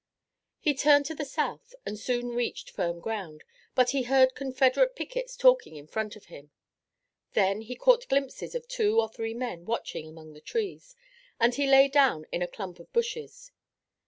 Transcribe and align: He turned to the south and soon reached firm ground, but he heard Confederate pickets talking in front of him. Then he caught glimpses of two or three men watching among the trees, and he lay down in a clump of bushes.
He 0.59 0.73
turned 0.73 1.05
to 1.05 1.13
the 1.13 1.25
south 1.25 1.75
and 1.85 1.95
soon 1.99 2.29
reached 2.29 2.71
firm 2.71 2.99
ground, 3.01 3.43
but 3.75 3.91
he 3.91 4.01
heard 4.01 4.33
Confederate 4.33 4.95
pickets 4.95 5.37
talking 5.37 5.75
in 5.75 5.85
front 5.85 6.15
of 6.15 6.25
him. 6.25 6.49
Then 7.33 7.61
he 7.61 7.75
caught 7.75 8.09
glimpses 8.09 8.55
of 8.55 8.67
two 8.67 8.99
or 8.99 9.09
three 9.09 9.35
men 9.35 9.63
watching 9.63 10.07
among 10.09 10.33
the 10.33 10.41
trees, 10.41 10.95
and 11.39 11.53
he 11.53 11.67
lay 11.67 11.87
down 11.87 12.25
in 12.31 12.41
a 12.41 12.47
clump 12.47 12.79
of 12.79 12.91
bushes. 12.91 13.51